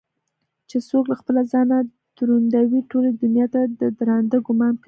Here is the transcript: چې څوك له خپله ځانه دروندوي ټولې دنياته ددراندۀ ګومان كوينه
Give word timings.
چې 0.69 0.77
څوك 0.87 1.05
له 1.11 1.15
خپله 1.21 1.41
ځانه 1.51 1.77
دروندوي 2.17 2.81
ټولې 2.91 3.11
دنياته 3.21 3.59
ددراندۀ 3.79 4.37
ګومان 4.47 4.73
كوينه 4.73 4.79